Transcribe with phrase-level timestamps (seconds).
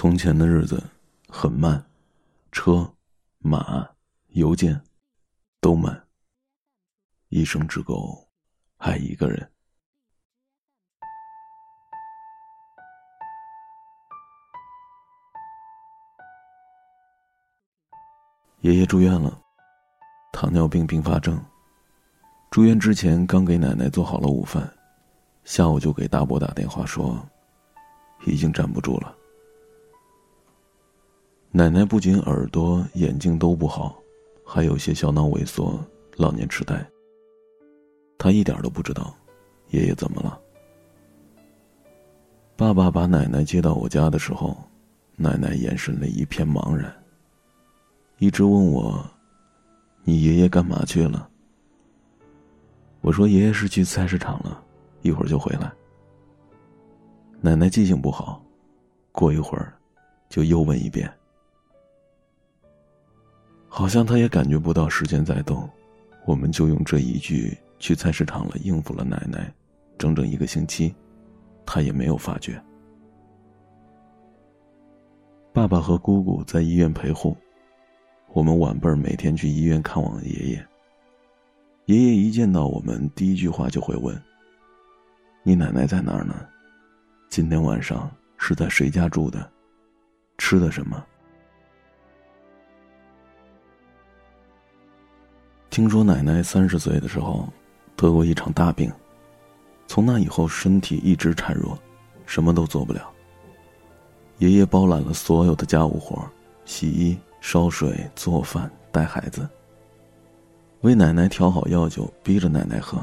[0.00, 0.80] 从前的日子
[1.28, 1.84] 很慢，
[2.52, 2.88] 车、
[3.38, 3.84] 马、
[4.28, 4.80] 邮件
[5.60, 6.06] 都慢。
[7.30, 8.30] 一生只够
[8.76, 9.50] 爱一个人。
[18.60, 19.42] 爷爷住院了，
[20.30, 21.44] 糖尿病并发症。
[22.52, 24.72] 住院之前刚给奶奶做好了午饭，
[25.42, 27.28] 下午就给大伯打电话说，
[28.28, 29.17] 已经站不住了。
[31.50, 33.98] 奶奶不仅耳朵、眼睛都不好，
[34.44, 35.82] 还有些小脑萎缩、
[36.16, 36.86] 老年痴呆。
[38.18, 39.14] 她一点都不知道
[39.70, 40.38] 爷爷怎么了。
[42.54, 44.56] 爸爸把奶奶接到我家的时候，
[45.16, 46.94] 奶奶眼神里一片茫然，
[48.18, 49.02] 一直问我
[50.04, 51.30] ：“你爷爷干嘛去了？”
[53.00, 54.62] 我说：“爷爷是去菜市场了，
[55.00, 55.72] 一会儿就回来。”
[57.40, 58.44] 奶奶记性不好，
[59.12, 59.72] 过一会儿
[60.28, 61.10] 就又问一遍。
[63.78, 65.70] 好像他也感觉不到时间在动，
[66.26, 69.54] 我们就用这一句“去菜市场了”应付了奶奶，
[69.96, 70.92] 整整一个星期，
[71.64, 72.60] 他也没有发觉。
[75.52, 77.36] 爸爸和姑姑在医院陪护，
[78.32, 80.66] 我们晚辈儿每天去医院看望爷爷。
[81.84, 84.20] 爷爷一见到我们，第一句话就会问
[85.44, 86.34] ：“你奶奶在哪儿呢？
[87.28, 89.48] 今天晚上是在谁家住的？
[90.36, 91.00] 吃的什么？”
[95.78, 97.48] 听说奶奶三十岁的时候
[97.94, 98.90] 得过一场大病，
[99.86, 101.78] 从那以后身体一直孱弱，
[102.26, 103.08] 什么都做不了。
[104.38, 106.28] 爷爷包揽了所有的家务活
[106.64, 109.48] 洗衣、烧水、做饭、带孩子，
[110.80, 112.98] 为奶奶调好药酒，逼着奶奶喝。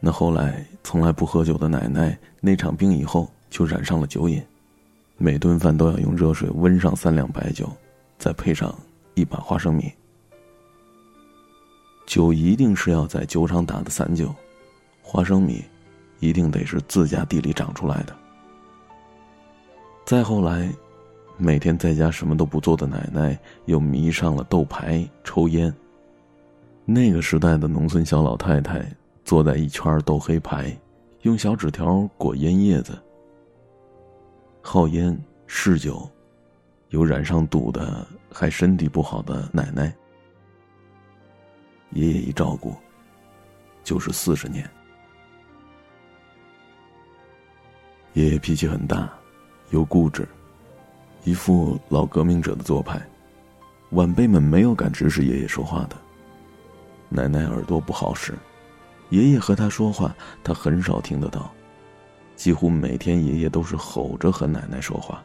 [0.00, 4.42] 那后来从来不喝酒的奶奶，那场病以后就染上了酒瘾，
[5.16, 7.70] 每顿饭都要用热水温上三两白酒，
[8.18, 8.76] 再配上
[9.14, 9.88] 一把花生米。
[12.06, 14.34] 酒一定是要在酒厂打的散酒，
[15.02, 15.64] 花生米
[16.20, 18.14] 一定得是自家地里长出来的。
[20.04, 20.68] 再后来，
[21.36, 25.72] 每天在家什么都不做的奶奶又迷上了斗牌、抽烟。
[26.84, 28.84] 那个时代的农村小老太太
[29.24, 30.76] 坐在一圈斗黑牌，
[31.22, 32.98] 用小纸条裹烟叶子。
[34.60, 36.08] 好烟嗜酒，
[36.90, 39.94] 有染上赌的，还身体不好的奶奶。
[41.92, 42.74] 爷爷一照顾，
[43.84, 44.68] 就是四十年。
[48.14, 49.10] 爷爷脾气很大，
[49.70, 50.26] 又固执，
[51.24, 53.00] 一副老革命者的做派，
[53.90, 55.96] 晚辈们没有敢直视爷爷说话的。
[57.08, 58.34] 奶奶耳朵不好使，
[59.10, 61.52] 爷爷和他说话，他很少听得到，
[62.36, 65.22] 几乎每天爷爷都是吼着和奶奶说话，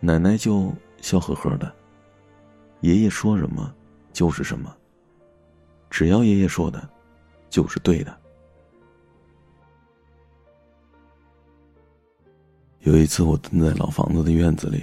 [0.00, 1.74] 奶奶就笑呵呵的，
[2.80, 3.74] 爷爷说什么
[4.12, 4.74] 就是什么。
[5.96, 6.86] 只要爷爷说的，
[7.48, 8.14] 就是对的。
[12.80, 14.82] 有一次，我蹲在老房子的院子里，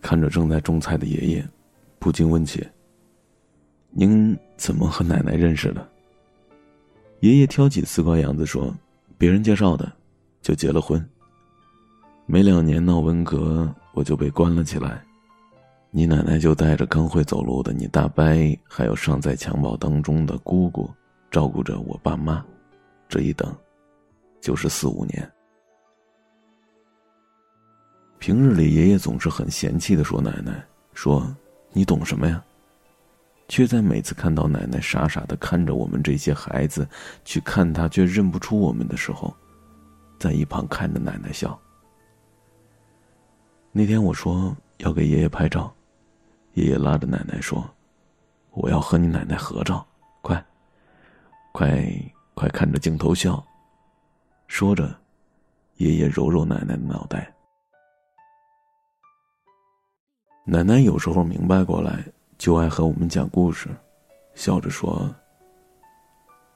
[0.00, 1.46] 看着正在种菜的爷爷，
[1.98, 2.66] 不禁问起
[3.92, 5.86] ：“您怎么和奶奶认识的？”
[7.20, 8.74] 爷爷挑起丝瓜秧子说
[9.18, 9.92] ：“别人介绍的，
[10.40, 11.06] 就结了婚。
[12.24, 15.04] 没两年闹文革，我就被关了起来。”
[15.92, 18.24] 你奶奶就带着刚会走路的你大伯，
[18.68, 20.88] 还有尚在襁褓当中的姑姑，
[21.32, 22.44] 照顾着我爸妈，
[23.08, 23.52] 这一等，
[24.40, 25.28] 就是四五年。
[28.20, 30.64] 平日里，爷爷总是很嫌弃的说：“奶奶，
[30.94, 31.26] 说
[31.72, 32.40] 你懂什么呀？”
[33.48, 36.86] 却在每次看到奶奶傻傻的看着我们这些孩子，
[37.24, 39.34] 去看他却认不出我们的时候，
[40.20, 41.58] 在一旁看着奶奶笑。
[43.72, 45.74] 那天我说要给爷爷拍照。
[46.60, 47.66] 爷爷拉着奶奶说
[48.52, 49.86] ：“我要和你奶奶合照，
[50.20, 50.44] 快，
[51.52, 51.90] 快，
[52.34, 53.42] 快看着镜头笑。”
[54.46, 54.94] 说着，
[55.76, 57.32] 爷爷揉揉奶奶的脑袋。
[60.44, 62.04] 奶奶有时候明白过来，
[62.36, 63.70] 就爱和我们讲故事，
[64.34, 65.08] 笑着说：“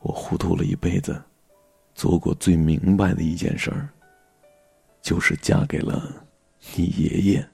[0.05, 1.19] 我糊涂了一辈子，
[1.95, 3.89] 做过最明白的一件事儿，
[5.01, 6.13] 就是嫁给了
[6.77, 7.49] 你爷爷。”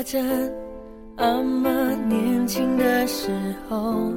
[0.00, 0.50] 世界大战，
[1.16, 1.70] 阿妈
[2.08, 3.30] 年轻的时
[3.68, 4.10] 候，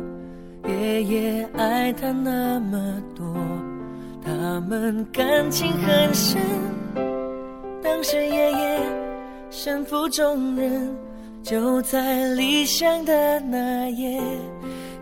[0.66, 3.26] 爷爷爱她那么多，
[4.24, 6.42] 他们感情很深。
[7.84, 8.80] 当时爷爷
[9.50, 10.90] 身负重任，
[11.42, 14.22] 就在离乡的那夜，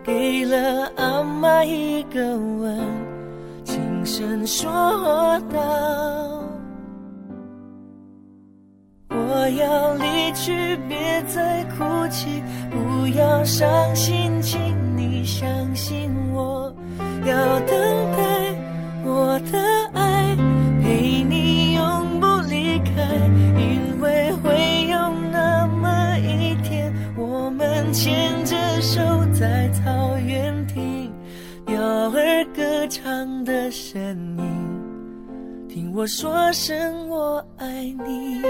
[0.02, 2.80] 给了阿妈一个吻，
[3.64, 6.42] 轻声说道。
[9.34, 14.60] 我要离去，别再哭泣，不要伤心，请
[14.94, 16.72] 你相信我。
[17.24, 17.68] 要等
[18.12, 18.54] 待
[19.04, 19.58] 我的
[19.94, 20.36] 爱，
[20.82, 22.92] 陪你永不离开，
[23.56, 24.98] 因为会有
[25.32, 29.00] 那么一天，我们牵着手
[29.32, 31.10] 在草原听
[31.66, 33.98] 鸟儿歌唱的声
[34.38, 37.66] 音，听我说声我爱
[38.06, 38.42] 你。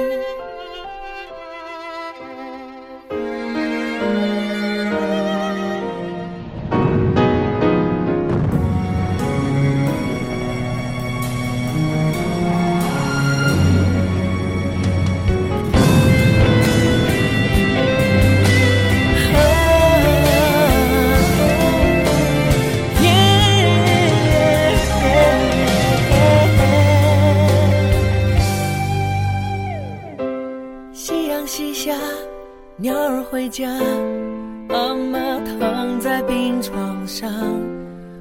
[33.32, 33.66] 回家，
[34.68, 35.18] 阿妈
[35.58, 36.76] 躺在病床
[37.06, 37.32] 上，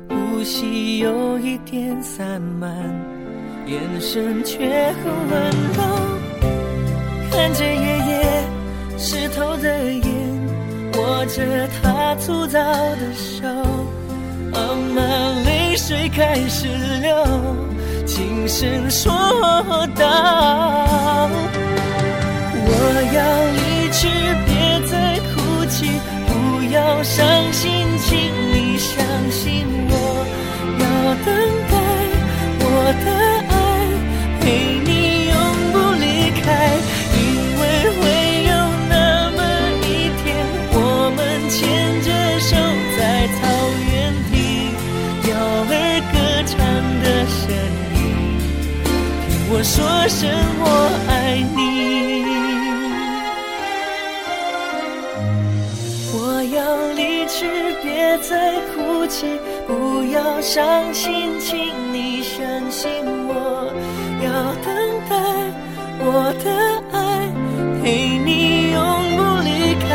[0.07, 2.71] 呼吸有一点散漫，
[3.65, 4.65] 眼神却
[5.03, 5.83] 很温柔。
[7.29, 8.43] 看着爷爷
[8.97, 10.05] 湿透的眼，
[10.97, 13.45] 握着他粗糙的手，
[14.53, 15.01] 阿妈
[15.43, 16.69] 泪水开始
[17.01, 17.13] 流，
[18.05, 19.11] 轻声说
[19.93, 21.29] 道。
[22.63, 22.71] 我
[23.13, 23.19] 要
[23.57, 24.07] 离去，
[26.27, 28.09] 不要伤心，请
[28.53, 29.93] 你相信我。
[30.79, 30.85] 要
[31.25, 31.27] 等
[31.71, 31.73] 待
[32.59, 32.65] 我
[33.05, 33.07] 的
[33.49, 33.53] 爱，
[34.39, 34.43] 陪
[34.85, 34.89] 你
[35.27, 35.33] 永
[35.71, 36.05] 不离
[36.41, 36.45] 开，
[37.17, 37.19] 因
[37.59, 37.61] 为
[37.97, 38.01] 会
[38.47, 38.51] 有
[38.89, 38.93] 那
[39.35, 39.39] 么
[39.81, 39.85] 一
[40.21, 40.23] 天，
[40.73, 40.75] 我
[41.15, 41.19] 们
[41.49, 41.59] 牵
[42.01, 42.07] 着
[42.39, 42.49] 手
[42.97, 42.99] 在
[43.37, 43.39] 草
[43.91, 43.91] 原
[44.31, 44.33] 听
[45.23, 45.29] 鸟
[45.67, 45.71] 儿
[46.13, 46.53] 歌唱
[47.01, 47.39] 的声
[47.95, 47.99] 音，
[49.27, 50.19] 听我说声
[50.59, 50.65] 我
[51.09, 51.11] 爱
[51.55, 51.70] 你。
[58.11, 61.57] 别再哭泣，不要伤心，请
[61.93, 62.91] 你相信
[63.25, 63.71] 我。
[64.21, 64.29] 要
[64.65, 64.67] 等
[65.07, 65.15] 待
[66.03, 66.05] 我
[66.43, 66.45] 的
[66.91, 66.99] 爱，
[67.81, 68.81] 陪你永
[69.15, 69.49] 不离
[69.79, 69.87] 开，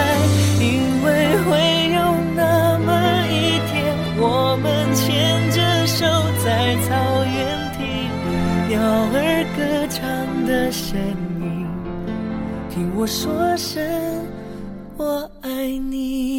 [0.65, 0.65] 因
[1.05, 1.07] 为
[1.45, 1.51] 会
[1.93, 1.99] 有
[2.35, 2.89] 那么
[3.29, 4.65] 一天，我们
[4.95, 5.05] 牵
[5.51, 6.07] 着手
[6.43, 6.89] 在草
[7.23, 7.37] 原
[7.77, 7.79] 听
[8.71, 8.81] 鸟
[9.13, 9.61] 儿歌
[9.91, 10.01] 唱
[10.47, 10.99] 的声
[11.43, 11.69] 音，
[12.71, 13.85] 听我说声
[14.97, 15.51] 我爱
[15.91, 16.36] 你。